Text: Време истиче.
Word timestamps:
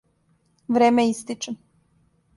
Време 0.75 1.03
истиче. 1.09 1.51